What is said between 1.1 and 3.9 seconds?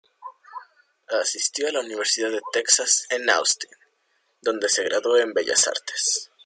Asistió a la University de Texas en Austin,